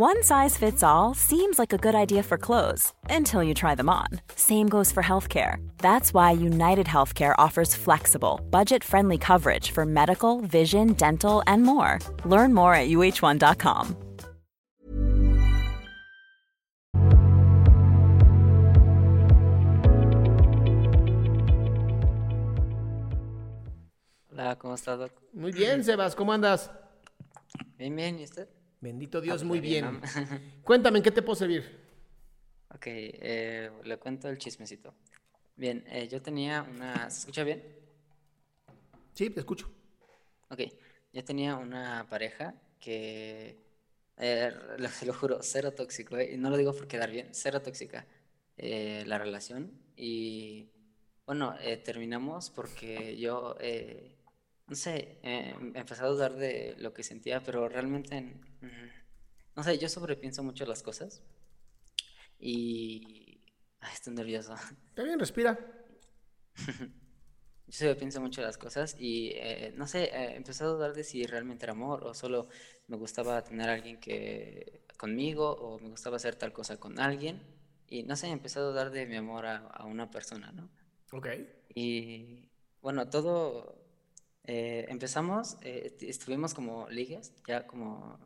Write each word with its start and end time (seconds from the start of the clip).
One 0.00 0.22
size 0.22 0.56
fits 0.56 0.84
all 0.84 1.12
seems 1.12 1.58
like 1.58 1.72
a 1.72 1.76
good 1.76 1.96
idea 1.96 2.22
for 2.22 2.38
clothes 2.38 2.92
until 3.10 3.42
you 3.42 3.52
try 3.52 3.74
them 3.74 3.88
on. 3.88 4.06
Same 4.36 4.68
goes 4.68 4.92
for 4.92 5.02
healthcare. 5.02 5.56
That's 5.78 6.14
why 6.14 6.30
United 6.30 6.86
Healthcare 6.86 7.34
offers 7.36 7.74
flexible, 7.74 8.40
budget 8.48 8.84
friendly 8.84 9.18
coverage 9.18 9.72
for 9.72 9.84
medical, 9.84 10.40
vision, 10.42 10.92
dental, 10.92 11.42
and 11.48 11.64
more. 11.64 11.98
Learn 12.24 12.54
more 12.54 12.76
at 12.76 12.90
uh1.com. 12.90 13.96
Hola, 24.30 24.56
¿cómo 24.60 24.74
estás, 24.74 25.10
Muy 25.32 25.50
bien, 25.50 25.82
Sebas, 25.82 26.14
¿cómo 26.14 26.32
andas? 26.32 26.70
Bien, 27.76 27.96
bien, 27.96 28.20
¿y 28.20 28.22
usted? 28.22 28.57
Bendito 28.80 29.20
Dios, 29.20 29.42
Ah, 29.42 29.44
muy 29.44 29.58
pues, 29.58 29.70
bien. 29.70 29.84
¿no? 29.84 30.00
Cuéntame, 30.64 30.98
¿en 30.98 31.04
qué 31.04 31.10
te 31.10 31.22
puedo 31.22 31.36
servir? 31.36 31.64
Ok, 32.74 32.84
eh, 32.86 33.70
le 33.84 33.96
cuento 33.98 34.28
el 34.28 34.38
chismecito. 34.38 34.94
Bien, 35.56 35.84
eh, 35.88 36.06
yo 36.08 36.22
tenía 36.22 36.62
una... 36.62 37.10
¿Se 37.10 37.20
escucha 37.20 37.42
bien? 37.42 37.62
Sí, 39.14 39.30
te 39.30 39.40
escucho. 39.40 39.68
Ok, 40.50 40.60
yo 41.12 41.24
tenía 41.24 41.56
una 41.56 42.06
pareja 42.08 42.54
que... 42.78 43.58
eh, 44.18 44.52
lo, 45.04 45.14
juro, 45.14 45.38
cero 45.42 45.72
tóxico, 45.72 46.16
eh, 46.16 46.34
y 46.34 46.36
no 46.36 46.50
lo 46.50 46.56
digo 46.56 46.72
por 46.72 46.86
quedar 46.86 47.10
bien, 47.10 47.28
cero 47.32 47.60
tóxica 47.60 48.06
eh, 48.56 49.02
la 49.06 49.18
relación. 49.18 49.72
Y 49.96 50.68
bueno, 51.26 51.56
eh, 51.60 51.78
terminamos 51.78 52.50
porque 52.50 53.16
yo, 53.18 53.56
no 54.68 54.76
sé, 54.76 55.18
eh, 55.22 55.54
empecé 55.74 56.02
a 56.02 56.08
dudar 56.08 56.34
de 56.36 56.74
lo 56.78 56.92
que 56.92 57.02
sentía, 57.02 57.42
pero 57.42 57.68
realmente, 57.68 58.34
no 59.56 59.62
sé, 59.62 59.78
yo 59.78 59.88
sobrepienso 59.88 60.42
mucho 60.42 60.66
las 60.66 60.82
cosas. 60.82 61.22
Y... 62.38 63.40
Ay, 63.80 63.90
estoy 63.94 64.14
nervioso. 64.14 64.54
Está 64.88 65.02
bien, 65.04 65.18
respira. 65.18 65.58
Yo 67.66 67.72
sobrepienso 67.72 68.20
mucho 68.20 68.42
las 68.42 68.58
cosas 68.58 68.96
y 68.98 69.32
eh, 69.34 69.72
no 69.76 69.86
sé, 69.86 70.04
eh, 70.04 70.36
empecé 70.36 70.64
a 70.64 70.68
dudar 70.68 70.94
de 70.94 71.04
si 71.04 71.26
realmente 71.26 71.66
era 71.66 71.72
amor 71.72 72.02
o 72.04 72.14
solo 72.14 72.48
me 72.86 72.96
gustaba 72.96 73.44
tener 73.44 73.68
a 73.68 73.74
alguien 73.74 74.00
que 74.00 74.84
conmigo 74.96 75.50
o 75.52 75.78
me 75.78 75.90
gustaba 75.90 76.16
hacer 76.16 76.34
tal 76.34 76.52
cosa 76.52 76.78
con 76.78 76.98
alguien. 76.98 77.42
Y 77.86 78.02
no 78.02 78.16
sé, 78.16 78.28
empecé 78.28 78.58
a 78.58 78.62
dudar 78.62 78.90
de 78.90 79.06
mi 79.06 79.16
amor 79.16 79.46
a, 79.46 79.58
a 79.58 79.84
una 79.84 80.10
persona, 80.10 80.50
¿no? 80.52 80.70
Ok. 81.12 81.28
Y 81.74 82.50
bueno, 82.80 83.08
todo 83.08 83.87
eh, 84.48 84.86
empezamos, 84.88 85.56
eh, 85.60 85.82
est- 85.86 86.02
estuvimos 86.02 86.54
como 86.54 86.88
ligues, 86.88 87.32
ya 87.46 87.66
como, 87.66 88.18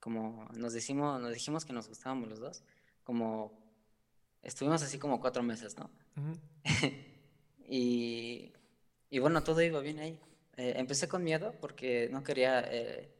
como 0.00 0.46
nos 0.54 0.72
decimos, 0.72 1.20
nos 1.20 1.32
dijimos 1.34 1.64
que 1.64 1.72
nos 1.72 1.88
gustábamos 1.88 2.28
los 2.28 2.38
dos, 2.40 2.62
como 3.04 3.52
estuvimos 4.42 4.82
así 4.82 4.98
como 4.98 5.20
cuatro 5.20 5.42
meses, 5.42 5.76
¿no? 5.76 5.90
Ujú. 6.16 6.32
Y, 7.68 8.52
y 9.10 9.18
bueno, 9.18 9.42
todo 9.42 9.60
iba 9.60 9.80
bien 9.80 9.98
ahí. 9.98 10.16
Eh, 10.56 10.74
empecé 10.76 11.08
con 11.08 11.24
miedo 11.24 11.56
porque 11.60 12.08
no 12.12 12.22
quería, 12.22 12.60
eh, 12.60 13.10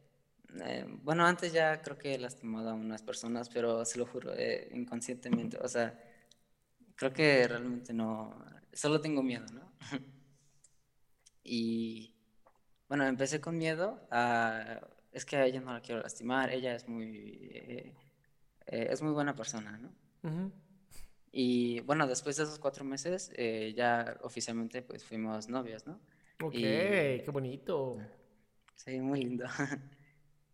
eh, 0.65 0.85
bueno, 1.03 1.27
antes 1.27 1.53
ya 1.53 1.81
creo 1.83 1.99
que 1.99 2.15
he 2.15 2.19
lastimado 2.19 2.71
a 2.71 2.75
unas 2.75 3.03
personas, 3.03 3.49
pero 3.49 3.85
se 3.85 3.99
lo 3.99 4.07
juro, 4.07 4.33
eh, 4.37 4.69
inconscientemente, 4.73 5.59
o 5.59 5.69
sea, 5.69 5.93
creo 6.95 7.13
que 7.13 7.47
realmente 7.49 7.93
no, 7.93 8.35
solo 8.73 9.01
tengo 9.01 9.23
miedo, 9.23 9.47
¿no? 9.53 9.73
Y 11.49 12.15
bueno, 12.89 13.05
empecé 13.07 13.41
con 13.41 13.57
miedo 13.57 14.01
a, 14.11 14.81
es 15.13 15.25
que 15.25 15.37
a 15.37 15.47
ella 15.47 15.61
no 15.61 15.73
la 15.73 15.81
quiero 15.81 16.03
lastimar, 16.03 16.51
ella 16.51 16.75
es 16.75 16.89
muy, 16.89 17.51
eh, 17.53 17.95
eh, 18.67 18.89
es 18.91 19.01
muy 19.03 19.13
buena 19.13 19.35
persona, 19.35 19.79
¿no? 19.79 19.93
Ujú. 20.29 20.53
Y 21.31 21.81
bueno, 21.81 22.07
después 22.07 22.37
de 22.37 22.45
esos 22.45 22.59
cuatro 22.59 22.85
meses, 22.85 23.31
eh, 23.37 23.73
ya 23.77 24.19
oficialmente 24.23 24.83
pues 24.83 25.05
fuimos 25.05 25.49
novios, 25.49 25.87
¿no? 25.87 26.01
Ok, 26.43 26.53
Y 26.55 26.59
qué 26.59 27.31
bonito. 27.33 27.99
sí, 28.75 29.01
muy 29.01 29.23
lindo. 29.23 29.47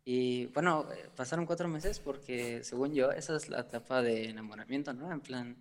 Y 0.05 0.47
bueno, 0.47 0.89
eh, 0.93 1.11
pasaron 1.15 1.47
cuatro 1.47 1.69
meses 1.69 2.01
porque 2.01 2.65
según 2.65 2.93
yo, 2.93 3.13
esa 3.13 3.37
es 3.37 3.49
la 3.49 3.61
etapa 3.61 4.03
de 4.03 4.31
enamoramiento, 4.31 4.93
¿no? 4.93 5.13
En 5.13 5.21
plan, 5.21 5.57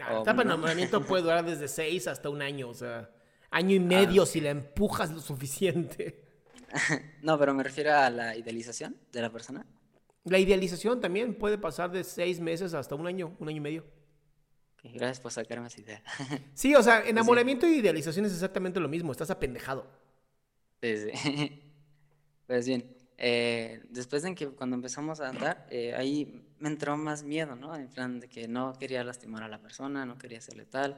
Ah, 0.00 0.10
La 0.10 0.18
o 0.18 0.22
etapa 0.22 0.42
de 0.42 0.48
enamoramiento 0.48 1.04
puede 1.06 1.22
durar 1.24 1.44
desde 1.44 1.68
seis 1.68 2.08
hasta 2.08 2.28
un 2.28 2.42
año, 2.42 2.68
o 2.68 2.74
sea, 2.74 3.10
año 3.54 3.74
y 3.76 3.80
medio 3.80 4.26
si 4.26 4.40
la 4.40 4.50
empujas 4.50 5.10
lo 5.10 5.20
suficiente. 5.20 6.20
No, 7.22 7.38
pero 7.38 7.54
me 7.54 7.62
refiero 7.62 7.94
a 7.94 8.10
la 8.10 8.36
idealización 8.36 8.96
de 9.12 9.22
la 9.22 9.30
persona. 9.30 9.64
La 10.24 10.40
idealización 10.40 11.00
también 11.00 11.38
puede 11.38 11.56
pasar 11.56 11.92
de 11.92 12.02
seis 12.02 12.40
meses 12.40 12.74
hasta 12.74 12.96
un 12.96 13.06
año, 13.06 13.36
un 13.38 13.48
año 13.48 13.58
y 13.58 13.60
medio. 13.60 13.84
Gracias 14.82 15.20
por 15.20 15.30
sacarme 15.30 15.68
esa 15.68 15.80
idea. 15.80 16.02
Sí, 16.54 16.74
o 16.74 16.82
sea, 16.82 17.06
enamoramiento 17.06 17.68
y 17.68 17.76
idealización 17.76 18.26
es 18.26 18.32
exactamente 18.32 18.80
lo 18.80 18.88
mismo, 18.88 19.12
estás 19.12 19.30
apendejado. 19.30 19.86
Sí, 20.82 20.96
sí. 20.96 21.60
Pues 22.48 22.66
bien, 22.66 22.94
eh, 23.16 23.80
después 23.88 24.24
de 24.24 24.34
que 24.34 24.48
cuando 24.48 24.74
empezamos 24.74 25.20
a 25.20 25.28
andar, 25.28 25.66
eh, 25.70 25.94
ahí 25.94 26.44
me 26.58 26.68
entró 26.68 26.96
más 26.96 27.22
miedo, 27.22 27.54
¿no? 27.54 27.76
En 27.76 27.88
plan 27.88 28.18
de 28.18 28.28
que 28.28 28.48
no 28.48 28.72
quería 28.74 29.04
lastimar 29.04 29.44
a 29.44 29.48
la 29.48 29.62
persona, 29.62 30.04
no 30.04 30.18
quería 30.18 30.38
hacerle 30.38 30.66
tal, 30.66 30.96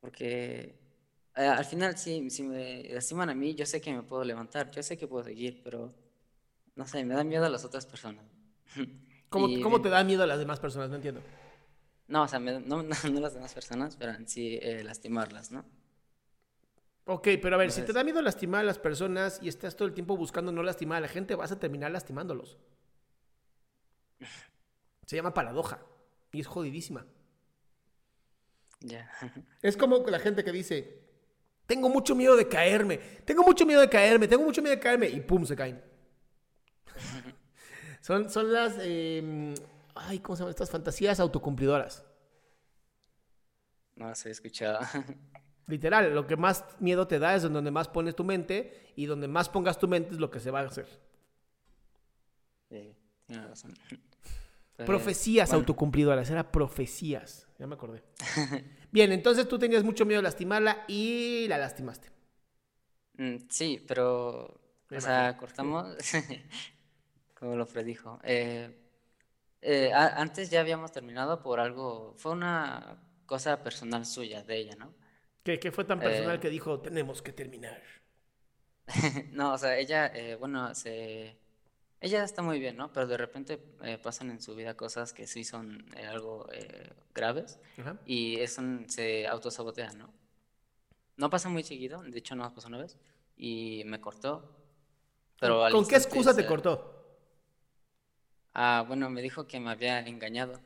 porque 0.00 0.79
eh, 1.36 1.46
al 1.46 1.64
final 1.64 1.96
si, 1.96 2.28
si 2.30 2.42
me 2.42 2.84
lastiman 2.90 3.30
a 3.30 3.34
mí, 3.34 3.54
yo 3.54 3.66
sé 3.66 3.80
que 3.80 3.92
me 3.94 4.02
puedo 4.02 4.24
levantar, 4.24 4.70
yo 4.70 4.82
sé 4.82 4.96
que 4.98 5.06
puedo 5.06 5.24
seguir, 5.24 5.60
pero 5.62 5.94
no 6.76 6.86
sé, 6.86 7.04
me 7.04 7.14
da 7.14 7.24
miedo 7.24 7.44
a 7.44 7.48
las 7.48 7.64
otras 7.64 7.86
personas. 7.86 8.24
¿Cómo, 9.28 9.48
Y 9.48 9.60
cómo 9.60 9.80
te 9.80 9.88
da 9.88 10.02
miedo 10.04 10.22
a 10.24 10.26
las 10.26 10.38
demás 10.38 10.58
personas? 10.60 10.90
No 10.90 10.96
entiendo. 10.96 11.20
No, 12.08 12.22
o 12.24 12.28
sea, 12.28 12.40
me- 12.40 12.60
no, 12.60 12.82
no, 12.82 12.94
no 13.12 13.20
las 13.20 13.34
demás 13.34 13.54
personas, 13.54 13.96
pero 13.96 14.12
en 14.12 14.26
sí 14.28 14.58
eh, 14.60 14.82
lastimarlas, 14.82 15.50
¿no? 15.52 15.64
Ok, 17.06 17.28
pero 17.42 17.54
a 17.56 17.58
ver, 17.58 17.70
si 17.70 17.76
te 17.76 17.80
Entonces- 17.82 17.94
da 17.94 18.04
miedo 18.04 18.22
lastimar 18.22 18.60
a 18.60 18.64
las 18.64 18.78
personas 18.78 19.38
y 19.42 19.48
estás 19.48 19.76
todo 19.76 19.86
el 19.88 19.94
tiempo 19.94 20.16
buscando 20.16 20.52
no 20.52 20.62
lastimar 20.62 20.98
a 20.98 21.00
la 21.00 21.08
gente, 21.08 21.34
vas 21.34 21.50
a 21.52 21.58
terminar 21.58 21.90
lastimándolos. 21.90 22.58
Se 25.06 25.16
llama 25.16 25.34
paradoja 25.34 25.80
y 26.32 26.40
es 26.40 26.46
jodidísima. 26.46 27.06
Ya. 28.80 29.10
Es 29.62 29.76
como 29.76 29.98
la 30.06 30.18
gente 30.20 30.44
que 30.44 30.52
dice, 30.52 31.02
tengo 31.70 31.88
mucho 31.88 32.16
miedo 32.16 32.34
de 32.34 32.48
caerme, 32.48 32.98
tengo 33.24 33.44
mucho 33.44 33.64
miedo 33.64 33.80
de 33.80 33.88
caerme, 33.88 34.26
tengo 34.26 34.42
mucho 34.42 34.60
miedo 34.60 34.74
de 34.74 34.80
caerme 34.80 35.08
y 35.08 35.20
pum, 35.20 35.44
se 35.44 35.54
caen. 35.54 35.80
son, 38.00 38.28
son 38.28 38.52
las, 38.52 38.74
eh, 38.80 39.54
ay, 39.94 40.18
¿cómo 40.18 40.34
se 40.34 40.40
llaman 40.40 40.50
estas 40.50 40.68
fantasías 40.68 41.20
autocumplidoras? 41.20 42.04
No 43.94 44.08
las 44.08 44.26
he 44.26 44.30
escuchado. 44.30 44.80
Literal, 45.68 46.12
lo 46.12 46.26
que 46.26 46.36
más 46.36 46.64
miedo 46.80 47.06
te 47.06 47.20
da 47.20 47.36
es 47.36 47.44
en 47.44 47.52
donde 47.52 47.70
más 47.70 47.86
pones 47.86 48.16
tu 48.16 48.24
mente 48.24 48.92
y 48.96 49.06
donde 49.06 49.28
más 49.28 49.48
pongas 49.48 49.78
tu 49.78 49.86
mente 49.86 50.14
es 50.14 50.18
lo 50.18 50.28
que 50.28 50.40
se 50.40 50.50
va 50.50 50.62
a 50.62 50.66
hacer. 50.66 50.88
Sí, 52.68 52.96
tienes 53.26 53.48
razón. 53.48 53.74
Profecías 54.84 55.50
bueno. 55.50 55.60
autocumplidoras, 55.60 56.28
era 56.30 56.50
profecías, 56.50 57.46
ya 57.60 57.66
me 57.66 57.74
acordé. 57.74 58.02
Bien, 58.90 59.12
entonces 59.12 59.46
tú 59.46 59.58
tenías 59.58 59.84
mucho 59.84 60.04
miedo 60.06 60.20
de 60.20 60.24
lastimarla 60.24 60.84
y 60.88 61.46
la 61.48 61.58
lastimaste. 61.58 62.10
Mm, 63.18 63.36
Sí, 63.48 63.84
pero, 63.86 64.58
Me 64.88 64.96
o 64.96 65.00
sea, 65.00 65.36
cortamos, 65.36 65.86
como 67.38 67.54
lo 67.56 67.66
predijo. 67.66 68.18
Eh, 68.24 68.74
eh, 69.60 69.92
a- 69.92 70.20
antes 70.20 70.50
ya 70.50 70.60
habíamos 70.60 70.90
terminado 70.90 71.42
por 71.42 71.60
algo, 71.60 72.14
fue 72.16 72.32
una 72.32 72.96
cosa 73.26 73.62
personal 73.62 74.06
suya, 74.06 74.42
de 74.42 74.56
ella, 74.56 74.74
¿no? 74.76 74.94
¿Qué, 75.44 75.60
qué 75.60 75.70
fue 75.70 75.84
tan 75.84 76.00
personal 76.00 76.36
Eh. 76.36 76.40
que 76.40 76.50
dijo, 76.50 76.80
tenemos 76.80 77.22
que 77.22 77.32
terminar? 77.32 77.82
No, 79.32 79.52
o 79.52 79.58
sea, 79.58 79.78
ella, 79.78 80.06
eh, 80.14 80.34
bueno, 80.36 80.74
se, 80.74 81.36
ella 82.00 82.24
está 82.24 82.42
muy 82.42 82.58
bien, 82.58 82.76
¿no? 82.76 82.92
Pero 82.92 83.06
de 83.06 83.16
repente 83.16 83.56
pasan 84.02 84.30
en 84.30 84.40
su 84.40 84.54
vida 84.54 84.76
cosas 84.76 85.12
que 85.12 85.26
sí 85.26 85.44
son 85.44 85.84
algo 86.08 86.48
graves 87.20 87.58
Ajá. 87.78 87.96
y 88.06 88.40
eso 88.40 88.62
se 88.88 89.26
autosabotea, 89.28 89.92
¿no? 89.92 90.12
No 91.16 91.28
pasa 91.28 91.48
muy 91.50 91.62
seguido, 91.62 92.02
de 92.02 92.18
hecho 92.18 92.34
no 92.34 92.52
pasó 92.54 92.68
una 92.68 92.78
vez 92.78 92.96
y 93.36 93.82
me 93.84 94.00
cortó. 94.00 94.56
Pero 95.38 95.66
¿Con 95.70 95.86
qué 95.86 95.96
excusa 95.96 96.34
te 96.34 96.46
cortó? 96.46 96.96
Ah, 98.54 98.84
bueno, 98.88 99.08
me 99.10 99.22
dijo 99.22 99.46
que 99.46 99.60
me 99.60 99.70
había 99.70 100.00
engañado, 100.00 100.60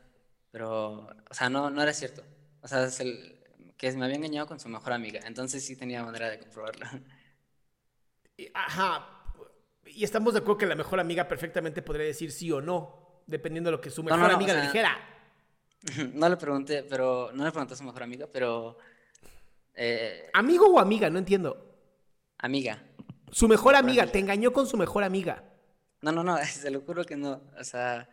pero, 0.50 1.08
o 1.30 1.34
sea, 1.34 1.48
no, 1.50 1.70
no 1.70 1.82
era 1.82 1.92
cierto. 1.92 2.22
O 2.62 2.68
sea, 2.68 2.84
es 2.84 3.00
el- 3.00 3.40
que 3.76 3.92
me 3.92 4.04
había 4.04 4.16
engañado 4.16 4.46
con 4.46 4.58
su 4.60 4.68
mejor 4.68 4.92
amiga, 4.92 5.20
entonces 5.26 5.64
sí 5.66 5.76
tenía 5.76 6.02
manera 6.04 6.30
de 6.30 6.38
comprobarlo. 6.38 6.86
Ajá. 8.54 9.08
Y 9.86 10.02
estamos 10.04 10.32
de 10.32 10.38
acuerdo 10.40 10.58
que 10.58 10.66
la 10.66 10.74
mejor 10.74 10.98
amiga 11.00 11.28
perfectamente 11.28 11.82
podría 11.82 12.06
decir 12.06 12.32
sí 12.32 12.50
o 12.50 12.60
no, 12.60 13.22
dependiendo 13.26 13.68
de 13.70 13.76
lo 13.76 13.80
que 13.80 13.90
su 13.90 14.02
mejor 14.02 14.18
no, 14.20 14.26
no, 14.28 14.32
o 14.32 14.36
amiga 14.36 14.54
le 14.54 14.62
dijera. 14.62 14.96
No 16.14 16.28
le 16.28 16.36
pregunté, 16.36 16.82
pero, 16.82 17.30
no 17.32 17.44
le 17.44 17.50
pregunté 17.50 17.74
a 17.74 17.76
su 17.76 17.84
mejor 17.84 18.02
amiga, 18.02 18.26
pero, 18.30 18.78
eh, 19.74 20.30
¿Amigo 20.32 20.66
o 20.66 20.78
amiga? 20.78 21.10
No 21.10 21.18
entiendo. 21.18 21.76
amiga. 22.38 22.82
Su 23.30 23.48
mejor 23.48 23.74
amiga, 23.74 24.06
te 24.06 24.18
engañó 24.18 24.52
con 24.52 24.66
su 24.66 24.76
mejor 24.76 25.02
amiga. 25.02 25.42
No, 26.00 26.12
no, 26.12 26.22
no, 26.22 26.36
se 26.46 26.70
lo 26.70 26.80
juro 26.82 27.04
que 27.04 27.16
no, 27.16 27.42
o 27.58 27.64
sea, 27.64 28.08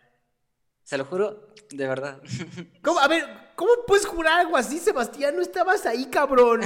se 0.84 0.98
lo 0.98 1.06
juro 1.06 1.54
de 1.70 1.88
verdad. 1.88 2.22
¿Cómo? 2.82 3.00
A 3.00 3.08
ver, 3.08 3.26
¿cómo 3.56 3.72
puedes 3.86 4.06
jurar 4.06 4.40
algo 4.40 4.58
así, 4.58 4.80
Sebastián? 4.80 5.36
No 5.36 5.42
estabas 5.42 5.86
ahí, 5.86 6.06
cabrón. 6.06 6.62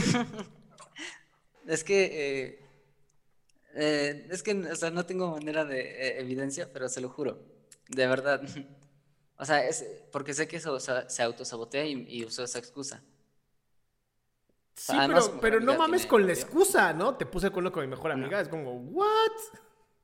Es 1.67 1.83
que, 1.83 2.05
eh, 2.05 2.59
eh, 3.73 4.27
es 4.29 4.43
que, 4.43 4.53
o 4.53 4.75
sea, 4.75 4.91
no 4.91 5.05
tengo 5.05 5.31
manera 5.31 5.65
de 5.65 6.19
evidencia, 6.19 6.71
pero 6.71 6.87
se 6.87 7.01
lo 7.01 7.09
juro, 7.09 7.43
de 7.89 8.07
verdad. 8.07 8.41
O 9.37 9.45
sea, 9.45 9.65
es 9.67 9.85
porque 10.11 10.33
sé 10.33 10.47
que 10.47 10.57
eso, 10.57 10.73
o 10.73 10.79
sea, 10.79 11.09
se 11.09 11.23
autosabotea 11.23 11.85
y, 11.85 12.05
y 12.09 12.25
usó 12.25 12.43
esa 12.43 12.59
excusa. 12.59 13.03
Sí, 14.75 14.99
Además, 14.99 15.29
pero, 15.29 15.39
pero 15.39 15.59
no 15.59 15.73
mames 15.75 16.05
con 16.05 16.25
la 16.25 16.33
excusa, 16.33 16.93
¿no? 16.93 17.15
Te 17.15 17.25
puse 17.25 17.47
el 17.47 17.53
cuerno 17.53 17.71
con 17.71 17.81
mi 17.83 17.87
mejor 17.89 18.11
amiga. 18.11 18.39
Es 18.41 18.47
como, 18.49 18.73
¿what? 18.73 19.31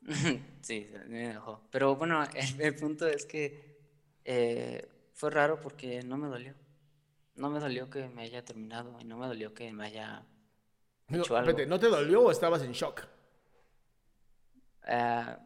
Sí, 0.61 0.87
me 1.07 1.31
enojó. 1.31 1.67
Pero 1.71 1.95
bueno, 1.95 2.23
el, 2.33 2.61
el 2.61 2.75
punto 2.75 3.07
es 3.07 3.25
que 3.25 3.77
eh, 4.25 4.87
fue 5.13 5.29
raro 5.31 5.59
porque 5.61 6.01
no 6.03 6.17
me 6.17 6.27
dolió. 6.27 6.55
No 7.35 7.49
me 7.49 7.59
dolió 7.59 7.89
que 7.89 8.09
me 8.09 8.23
haya 8.23 8.45
terminado 8.45 8.99
y 9.01 9.05
no 9.05 9.17
me 9.17 9.27
dolió 9.27 9.53
que 9.53 9.71
me 9.73 9.85
haya 9.87 10.25
No, 11.09 11.23
hecho 11.23 11.37
algo. 11.37 11.61
espérate, 11.61 11.67
¿no 11.67 11.79
te 11.79 11.87
dolió 11.87 12.21
o 12.23 12.31
estabas 12.31 12.63
en 12.63 12.71
shock? 12.71 13.03
Ah, 14.83 15.39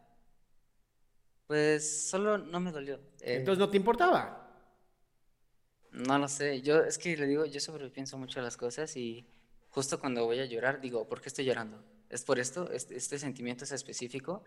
pues 1.46 2.08
solo 2.08 2.38
no 2.38 2.60
me 2.60 2.72
dolió. 2.72 2.96
Eh, 3.20 3.36
Entonces 3.36 3.58
no 3.58 3.68
te 3.70 3.76
importaba. 3.76 4.42
No 5.92 6.18
lo 6.18 6.28
sé, 6.28 6.60
yo 6.62 6.80
es 6.82 6.98
que 6.98 7.16
le 7.16 7.26
digo, 7.26 7.46
yo 7.46 7.60
sobrepienso 7.60 8.18
mucho 8.18 8.40
las 8.42 8.56
cosas 8.56 8.96
y 8.96 9.26
justo 9.70 9.98
cuando 9.98 10.24
voy 10.26 10.40
a 10.40 10.44
llorar 10.46 10.80
digo, 10.80 11.08
¿por 11.08 11.20
qué 11.20 11.28
estoy 11.28 11.44
llorando? 11.46 11.82
¿Es 12.10 12.22
por 12.24 12.38
esto? 12.38 12.70
¿Este, 12.70 12.96
este 12.96 13.18
sentimiento 13.18 13.64
es 13.64 13.72
específico? 13.72 14.44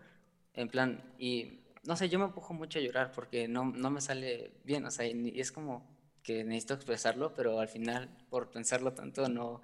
En 0.54 0.68
plan, 0.68 1.14
y 1.18 1.60
no 1.84 1.96
sé, 1.96 2.08
yo 2.08 2.18
me 2.18 2.26
empujo 2.26 2.54
mucho 2.54 2.78
a 2.78 2.82
llorar 2.82 3.10
porque 3.12 3.48
no, 3.48 3.64
no 3.64 3.90
me 3.90 4.00
sale 4.00 4.52
bien, 4.64 4.84
o 4.86 4.90
sea, 4.90 5.06
y 5.06 5.40
es 5.40 5.50
como 5.50 5.88
que 6.22 6.44
necesito 6.44 6.74
expresarlo, 6.74 7.34
pero 7.34 7.58
al 7.58 7.68
final, 7.68 8.08
por 8.28 8.50
pensarlo 8.50 8.92
tanto, 8.92 9.28
no, 9.28 9.62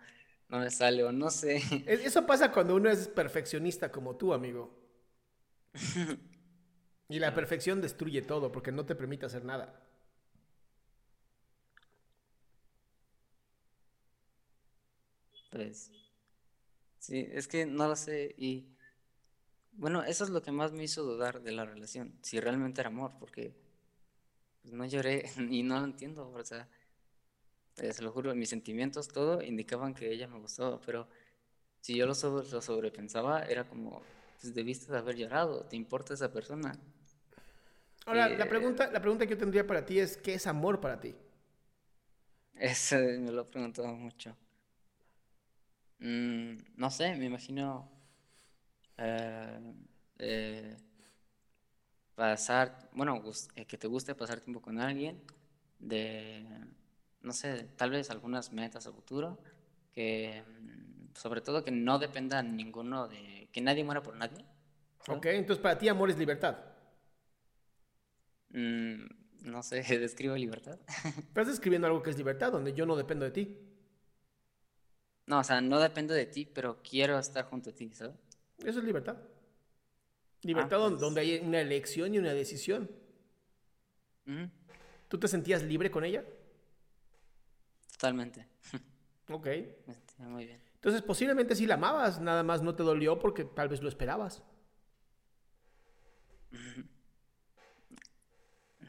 no 0.49 0.59
me 0.59 0.71
sale 0.71 1.05
o 1.05 1.12
no 1.12 1.31
sé. 1.31 1.56
Es- 1.87 2.05
Eso 2.05 2.27
pasa 2.27 2.50
cuando 2.53 2.75
uno 2.75 2.91
es 2.91 3.06
perfeccionista 3.09 3.93
como 3.93 4.17
tú, 4.17 4.33
amigo. 4.33 4.75
Y 7.08 7.19
la 7.19 7.35
perfección 7.35 7.81
destruye 7.81 8.23
todo 8.23 8.53
porque 8.53 8.70
no 8.70 8.87
te 8.87 8.94
permite 8.94 9.26
hacer 9.26 9.44
nada. 9.44 9.75
Pues 15.50 15.91
sí, 16.99 17.26
es 17.32 17.49
que 17.49 17.67
no 17.67 17.88
lo 17.88 17.97
sé 17.97 18.35
y 18.38 18.67
bueno, 19.73 20.03
eso 20.03 20.25
es 20.25 20.31
lo 20.31 20.43
que 20.43 20.50
más 20.53 20.73
me 20.73 20.82
hizo 20.85 21.03
dudar 21.05 21.41
de 21.43 21.53
la 21.53 21.64
relación, 21.64 22.19
si 22.23 22.41
realmente 22.41 22.81
era 22.81 22.88
amor, 22.88 23.12
porque 23.20 23.55
pues, 24.62 24.75
no 24.75 24.85
lloré 24.87 25.25
y 25.50 25.62
no 25.62 25.79
lo 25.81 25.85
entiendo, 25.87 26.31
o 26.31 26.44
sea, 26.44 26.69
eh, 27.79 27.93
se 27.93 28.02
lo 28.02 28.12
juro, 28.12 28.35
mis 28.35 28.49
sentimientos, 28.50 29.09
todo 29.09 29.43
indicaban 29.43 29.94
que 29.94 30.11
ella 30.12 30.29
me 30.29 30.38
gustaba, 30.38 30.81
pero 30.81 31.09
si 31.81 31.97
yo 31.97 32.06
lo, 32.06 32.14
sobre- 32.14 32.49
lo 32.50 32.62
sobrepensaba, 32.62 33.43
era 33.44 33.69
como, 33.69 34.02
pues 34.41 34.55
debiste 34.55 34.93
de 34.93 34.99
haber 34.99 35.17
llorado, 35.17 35.64
¿te 35.67 35.76
importa 35.76 36.14
esa 36.14 36.32
persona? 36.32 36.79
Ahora, 38.06 38.29
la 38.31 38.49
Eh, 38.49 38.49
pregunta, 38.49 38.91
la 38.91 39.00
pregunta 39.00 39.26
que 39.26 39.32
yo 39.32 39.38
tendría 39.38 39.67
para 39.67 39.85
ti 39.85 39.99
es, 40.00 40.17
¿qué 40.17 40.32
es 40.35 40.47
amor 40.47 40.81
para 40.81 40.99
ti? 41.00 41.14
Eso 42.58 42.97
me 43.20 43.31
lo 43.31 43.43
he 43.43 43.44
preguntado 43.44 43.88
mucho. 43.94 44.37
Mm, 46.00 46.56
no 46.76 46.91
sé, 46.91 47.14
me 47.17 47.26
imagino 47.26 47.91
eh, 48.99 49.58
eh, 50.19 50.76
pasar, 52.14 52.88
bueno, 52.93 53.23
eh, 53.56 53.67
que 53.67 53.79
te 53.79 53.87
guste 53.88 54.14
pasar 54.14 54.41
tiempo 54.41 54.61
con 54.62 54.81
alguien, 54.81 55.23
de, 55.79 56.44
no 57.20 57.32
sé, 57.32 57.64
tal 57.76 57.91
vez 57.91 58.11
algunas 58.11 58.52
metas 58.52 58.87
a 58.87 58.93
futuro, 58.93 59.38
que 59.93 60.43
mm, 60.49 61.14
sobre 61.14 61.41
todo 61.41 61.64
que 61.64 61.70
no 61.70 61.99
dependa 61.99 62.43
ninguno 62.43 63.09
de, 63.09 63.49
que 63.52 63.61
nadie 63.61 63.85
muera 63.85 64.02
por 64.02 64.17
nadie. 64.17 64.44
¿sabes? 65.02 65.23
¿Ok? 65.23 65.26
Entonces 65.26 65.62
para 65.62 65.79
ti 65.79 65.88
amor 65.88 66.11
es 66.11 66.19
libertad. 66.19 66.56
Mm, 68.51 69.07
no 69.45 69.63
sé, 69.63 69.83
describo 69.99 70.35
libertad. 70.37 70.79
Estás 71.19 71.49
escribiendo 71.49 71.87
algo 71.87 72.03
que 72.03 72.11
es 72.11 72.19
libertad, 72.19 72.53
donde 72.53 72.73
yo 72.73 72.87
no 72.87 72.97
dependo 72.97 73.25
de 73.25 73.31
ti. 73.31 73.59
No, 75.27 75.41
o 75.41 75.45
sea, 75.45 75.61
no 75.61 75.81
dependo 75.81 76.15
de 76.15 76.27
ti, 76.27 76.47
pero 76.47 76.81
quiero 76.89 77.19
estar 77.19 77.45
junto 77.47 77.71
a 77.71 77.73
ti, 77.75 77.93
¿sabes? 77.93 78.15
Eso 78.59 78.79
es 78.79 78.85
libertad. 78.85 79.17
Libertad 80.43 80.79
don- 80.79 80.93
pues. 80.93 81.01
donde 81.01 81.21
hay 81.21 81.39
una 81.41 81.61
elección 81.61 82.15
y 82.15 82.19
una 82.19 82.33
decisión. 82.33 82.89
¿Tú 85.09 85.19
te 85.19 85.29
sentías 85.29 85.63
libre 85.63 85.91
con 85.91 86.05
ella? 86.05 86.25
Totalmente. 87.93 88.47
Ok. 89.29 89.47
Sentía 89.87 90.27
muy 90.29 90.45
bien. 90.47 90.61
Entonces 90.75 91.03
posiblemente 91.03 91.57
sí 91.57 91.67
la 91.67 91.75
amabas, 91.75 92.21
nada 92.21 92.45
más 92.45 92.63
no 92.63 92.77
te 92.77 92.85
dolió 92.85 93.19
porque 93.19 93.45
tal 93.45 93.69
vez 93.69 93.83
lo 93.83 93.89
esperabas. 93.89 94.41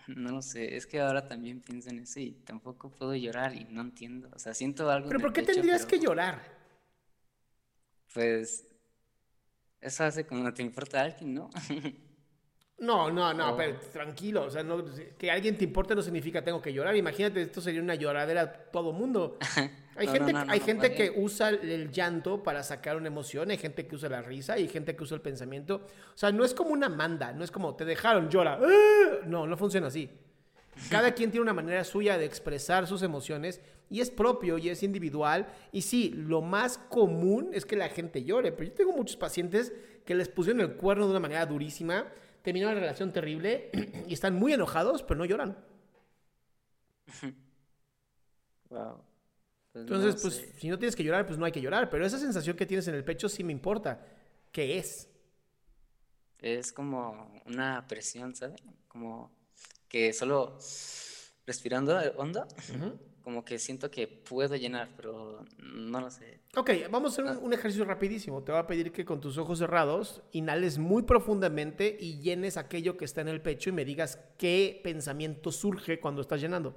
No 0.08 0.32
lo 0.32 0.42
sé, 0.42 0.76
es 0.78 0.88
que 0.88 1.00
ahora 1.02 1.28
también 1.28 1.60
pienso 1.62 1.90
en 1.90 2.00
eso 2.00 2.20
y 2.20 2.32
tampoco 2.32 2.90
puedo 2.90 3.14
llorar 3.16 3.54
y 3.56 3.66
no 3.66 3.82
entiendo. 3.82 4.30
O 4.34 4.40
sea, 4.40 4.54
siento 4.54 4.90
algo 4.90 5.10
Pero 5.10 5.20
¿por 5.20 5.34
qué 5.34 5.42
pecho, 5.42 5.54
tendrías 5.54 5.86
pero, 5.86 6.00
que 6.00 6.06
llorar? 6.06 6.42
Pues 8.14 8.66
eso 9.82 10.04
hace 10.06 10.26
cuando 10.26 10.54
te 10.54 10.62
importa 10.64 11.02
alguien, 11.02 11.34
¿no? 11.34 11.50
No, 12.80 13.10
no, 13.10 13.34
no, 13.34 13.54
Oh. 13.54 13.58
pero 13.58 13.80
tranquilo, 13.92 14.44
o 14.44 14.52
sea, 14.52 14.62
no, 14.62 14.86
que 15.18 15.32
alguien 15.32 15.58
te 15.58 15.64
importe 15.64 15.96
no 15.96 16.02
significa 16.04 16.44
tengo 16.44 16.62
que 16.62 16.72
llorar. 16.72 16.96
Imagínate, 16.96 17.42
esto 17.42 17.60
sería 17.60 17.82
una 17.82 17.96
lloradera 17.96 18.42
a 18.42 18.54
todo 18.54 18.94
mundo. 18.94 19.38
Hay 19.98 20.08
No, 20.08 20.12
gente, 20.14 20.34
no, 20.34 20.46
no, 20.46 20.52
hay 20.52 20.60
no, 20.60 20.66
gente 20.66 20.90
más 20.90 20.98
que 20.98 21.14
usa 21.16 21.50
el- 21.50 21.92
llanto 21.92 22.44
para 22.44 22.64
sacar 22.64 22.98
una 22.98 23.08
emoción, 23.08 23.50
hay 23.52 23.58
gente 23.58 23.88
que 23.88 23.96
usa 23.96 24.10
la 24.10 24.22
risa 24.22 24.58
y 24.58 24.64
hay 24.64 24.68
gente 24.70 24.96
que 24.96 25.04
usa 25.04 25.16
el 25.16 25.22
pensamiento. 25.22 25.86
O 26.14 26.18
sea, 26.18 26.32
no 26.32 26.46
es 26.46 26.54
como 26.54 26.72
una 26.72 26.90
manda, 26.90 27.34
no 27.34 27.44
es 27.44 27.52
como 27.52 27.76
te 27.76 27.86
dejaron, 27.86 28.30
llora. 28.30 28.60
¡Ah! 28.62 29.20
No, 29.26 29.48
no 29.48 29.58
funciona 29.58 29.88
así. 29.88 30.10
Cada 30.90 31.14
quien 31.14 31.32
tiene 31.32 31.42
una 31.44 31.54
manera 31.54 31.84
suya 31.84 32.18
de 32.18 32.26
expresar 32.26 32.86
sus 32.88 33.02
emociones 33.02 33.60
y 33.90 34.02
es 34.02 34.12
propio 34.12 34.58
y 34.60 34.70
es 34.70 34.84
individual. 34.84 35.48
Y 35.72 35.82
sí, 35.82 36.12
lo 36.16 36.42
más 36.42 36.78
común 36.78 37.50
es 37.54 37.66
que 37.66 37.76
la 37.76 37.90
gente 37.90 38.24
llore, 38.24 38.52
pero 38.52 38.70
yo 38.70 38.76
tengo 38.76 38.92
muchos 38.94 39.18
pacientes 39.18 39.74
que 40.06 40.14
les 40.16 40.30
pusieron 40.30 40.62
el 40.62 40.74
cuerno 40.76 41.06
de 41.06 41.12
una 41.12 41.20
manera 41.20 41.46
durísima, 41.48 42.06
terminaron 42.44 42.74
una 42.76 42.82
relación 42.82 43.12
terrible 43.12 43.72
y 44.08 44.14
están 44.14 44.36
muy 44.36 44.54
enojados, 44.54 45.02
pero 45.04 45.18
no 45.18 45.26
lloran. 45.26 45.58
Wow. 48.70 49.02
Pues 49.86 50.00
no 50.02 50.10
Entonces, 50.10 50.22
pues 50.22 50.36
sé. 50.36 50.54
si 50.60 50.70
no 50.70 50.78
tienes 50.78 50.96
que 50.96 51.04
llorar, 51.04 51.26
pues 51.26 51.38
no 51.38 51.46
hay 51.46 51.52
que 51.52 51.62
llorar, 51.62 51.90
pero 51.90 52.06
esa 52.06 52.18
sensación 52.20 52.56
que 52.58 52.66
tienes 52.66 52.88
en 52.88 52.96
el 52.96 53.04
pecho 53.04 53.30
sí 53.30 53.44
me 53.44 53.52
importa. 53.52 54.06
¿Qué 54.52 54.78
es? 54.78 55.10
Es 56.40 56.72
como 56.72 57.42
una 57.46 57.88
presión, 57.88 58.36
¿sabes? 58.36 58.62
Como 58.88 59.32
que 59.88 60.14
solo 60.14 60.58
respirando 61.46 62.00
eh, 62.00 62.14
hondo, 62.18 62.46
como 63.24 63.44
que 63.44 63.58
siento 63.60 63.90
que 63.90 64.08
puedo 64.08 64.56
llenar, 64.56 64.90
pero 64.96 65.44
no 65.58 66.00
lo 66.02 66.12
sé. 66.12 66.40
Ok, 66.56 66.72
vamos 66.92 67.12
a 67.12 67.22
hacer 67.24 67.38
un, 67.38 67.44
un 67.46 67.54
ejercicio 67.54 67.86
rapidísimo. 67.86 68.44
Te 68.44 68.52
voy 68.52 68.60
a 68.62 68.68
pedir 68.68 68.92
que 68.92 69.06
con 69.06 69.20
tus 69.20 69.38
ojos 69.38 69.60
cerrados 69.60 70.22
inhales 70.32 70.78
muy 70.78 71.04
profundamente 71.04 71.98
y 72.00 72.20
llenes 72.20 72.58
aquello 72.58 72.98
que 72.98 73.06
está 73.06 73.22
en 73.22 73.28
el 73.30 73.42
pecho 73.42 73.70
y 73.70 73.74
me 73.74 73.86
digas 73.86 74.20
qué 74.38 74.80
pensamiento 74.84 75.52
surge 75.52 76.00
cuando 76.00 76.22
estás 76.22 76.42
llenando. 76.42 76.76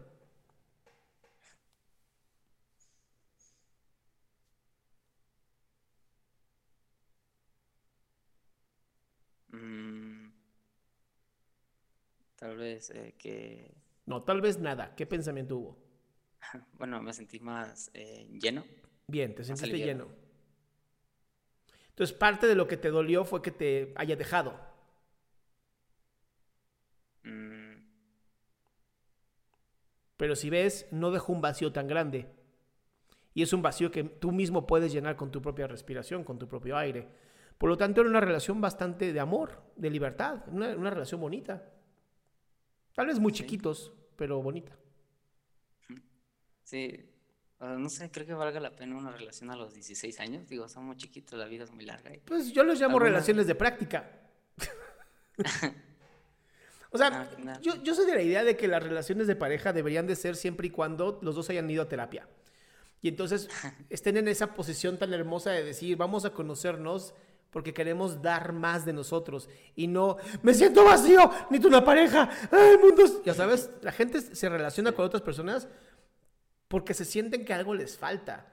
Tal 12.40 12.56
vez 12.56 12.90
eh, 12.90 13.14
que, 13.18 13.70
No, 14.06 14.22
tal 14.22 14.40
vez 14.40 14.58
nada. 14.58 14.94
¿Qué 14.96 15.06
pensamiento 15.06 15.58
hubo? 15.58 15.78
bueno, 16.78 17.00
me 17.02 17.12
sentí 17.12 17.38
más 17.38 17.90
eh, 17.92 18.26
lleno. 18.40 18.64
Bien, 19.06 19.34
te 19.34 19.44
sentiste 19.44 19.76
lleno. 19.76 20.08
Entonces, 21.90 22.16
parte 22.16 22.46
de 22.46 22.54
lo 22.54 22.66
que 22.66 22.78
te 22.78 22.90
dolió 22.90 23.26
fue 23.26 23.42
que 23.42 23.50
te 23.50 23.92
haya 23.94 24.16
dejado. 24.16 24.58
Mm, 27.24 27.74
Pero 30.16 30.34
si 30.34 30.48
ves, 30.48 30.88
no 30.90 31.10
dejó 31.10 31.34
un 31.34 31.42
vacío 31.42 31.72
tan 31.72 31.88
grande. 31.88 32.26
Y 33.34 33.42
es 33.42 33.52
un 33.52 33.60
vacío 33.60 33.90
que 33.90 34.04
tú 34.04 34.32
mismo 34.32 34.66
puedes 34.66 34.92
llenar 34.92 35.16
con 35.16 35.30
tu 35.30 35.42
propia 35.42 35.66
respiración, 35.66 36.24
con 36.24 36.38
tu 36.38 36.48
propio 36.48 36.78
aire. 36.78 37.06
Por 37.58 37.68
lo 37.68 37.76
tanto, 37.76 38.00
era 38.00 38.08
una 38.08 38.20
relación 38.20 38.62
bastante 38.62 39.12
de 39.12 39.20
amor, 39.20 39.62
de 39.76 39.90
libertad, 39.90 40.44
una, 40.48 40.74
una 40.74 40.88
relación 40.88 41.20
bonita. 41.20 41.70
Tal 43.00 43.06
vez 43.06 43.18
muy 43.18 43.32
chiquitos, 43.32 43.94
pero 44.14 44.42
bonita. 44.42 44.76
sí, 46.64 47.02
no 47.58 47.88
sé, 47.88 48.10
creo 48.10 48.26
que 48.26 48.34
valga 48.34 48.60
la 48.60 48.76
pena 48.76 48.94
una 48.94 49.10
relación 49.10 49.50
a 49.50 49.56
los 49.56 49.72
16 49.72 50.20
años. 50.20 50.46
Digo, 50.46 50.68
somos 50.68 50.98
chiquitos, 50.98 51.38
la 51.38 51.46
vida 51.46 51.64
es 51.64 51.70
muy 51.70 51.86
larga. 51.86 52.14
y- 52.14 52.18
Pues 52.18 52.52
yo 52.52 52.62
los 52.62 52.78
llamo 52.78 52.96
¿Alguna? 52.98 53.12
relaciones 53.12 53.46
de 53.46 53.54
práctica. 53.54 54.20
o 56.90 56.98
sea, 56.98 57.26
Ah, 57.46 57.58
yo, 57.62 57.82
yo 57.82 57.94
soy 57.94 58.04
de 58.04 58.16
la 58.16 58.22
idea 58.22 58.44
de 58.44 58.54
que 58.54 58.68
las 58.68 58.82
relaciones 58.82 59.26
de 59.26 59.34
pareja 59.34 59.72
deberían 59.72 60.06
de 60.06 60.14
ser 60.14 60.36
siempre 60.36 60.66
y 60.66 60.70
cuando 60.70 61.20
los 61.22 61.34
dos 61.34 61.48
hayan 61.48 61.70
ido 61.70 61.82
a 61.82 61.88
terapia. 61.88 62.28
Y 63.00 63.08
entonces 63.08 63.48
estén 63.88 64.18
en 64.18 64.28
esa 64.28 64.52
posición 64.52 64.98
tan 64.98 65.14
hermosa 65.14 65.52
de 65.52 65.64
decir, 65.64 65.96
vamos 65.96 66.26
a 66.26 66.34
conocernos 66.34 67.14
porque 67.50 67.74
queremos 67.74 68.22
dar 68.22 68.52
más 68.52 68.84
de 68.84 68.92
nosotros 68.92 69.48
y 69.74 69.86
no, 69.86 70.16
me 70.42 70.54
siento 70.54 70.84
vacío, 70.84 71.30
necesito 71.50 71.68
una 71.68 71.84
pareja, 71.84 72.30
¡ay, 72.50 72.70
el 72.74 72.78
mundo 72.78 73.04
es-". 73.04 73.22
Ya 73.24 73.34
sabes, 73.34 73.70
la 73.82 73.92
gente 73.92 74.20
se 74.20 74.48
relaciona 74.48 74.92
con 74.92 75.04
otras 75.04 75.22
personas 75.22 75.68
porque 76.68 76.94
se 76.94 77.04
sienten 77.04 77.44
que 77.44 77.52
algo 77.52 77.74
les 77.74 77.98
falta. 77.98 78.46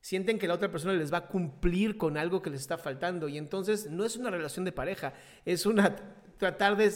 Sienten 0.00 0.38
que 0.38 0.48
la 0.48 0.54
otra 0.54 0.70
persona 0.70 0.94
les 0.94 1.12
va 1.12 1.18
a 1.18 1.26
cumplir 1.28 1.98
con 1.98 2.16
algo 2.16 2.40
que 2.40 2.50
les 2.50 2.62
está 2.62 2.78
faltando. 2.78 3.28
Y 3.28 3.36
entonces 3.36 3.90
no 3.90 4.04
es 4.04 4.16
una 4.16 4.30
relación 4.30 4.64
de 4.64 4.72
pareja, 4.72 5.12
es 5.44 5.66
una 5.66 5.94
tratar 6.38 6.76
de... 6.76 6.90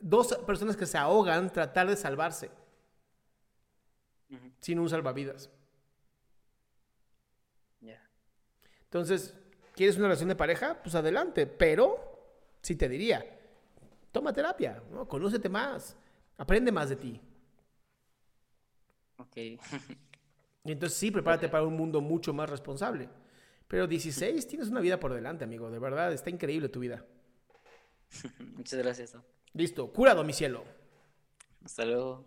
Dos 0.00 0.34
personas 0.46 0.76
que 0.76 0.86
se 0.86 0.98
ahogan, 0.98 1.52
tratar 1.52 1.88
de 1.88 1.96
salvarse. 1.96 2.50
Sin 4.60 4.78
un 4.78 4.88
salvavidas. 4.88 5.50
Entonces, 8.88 9.34
¿quieres 9.78 9.96
una 9.96 10.08
relación 10.08 10.28
de 10.28 10.34
pareja? 10.34 10.82
Pues 10.82 10.96
adelante. 10.96 11.46
Pero, 11.46 12.34
sí 12.60 12.74
te 12.74 12.88
diría, 12.88 13.24
toma 14.10 14.32
terapia, 14.32 14.82
¿no? 14.90 15.06
Conócete 15.06 15.48
más, 15.48 15.96
aprende 16.36 16.72
más 16.72 16.88
de 16.88 16.96
ti. 16.96 17.20
Ok. 19.18 19.36
Y 20.64 20.72
entonces 20.72 20.98
sí, 20.98 21.12
prepárate 21.12 21.48
para 21.48 21.64
un 21.64 21.76
mundo 21.76 22.00
mucho 22.00 22.34
más 22.34 22.50
responsable. 22.50 23.08
Pero 23.68 23.86
16, 23.86 24.48
tienes 24.48 24.68
una 24.68 24.80
vida 24.80 24.98
por 24.98 25.14
delante, 25.14 25.44
amigo. 25.44 25.70
De 25.70 25.78
verdad, 25.78 26.12
está 26.12 26.28
increíble 26.28 26.68
tu 26.68 26.80
vida. 26.80 27.06
Muchas 28.56 28.78
gracias. 28.80 29.16
Listo, 29.52 29.92
curado 29.92 30.24
mi 30.24 30.32
cielo. 30.32 30.64
Hasta 31.64 31.84
luego. 31.84 32.26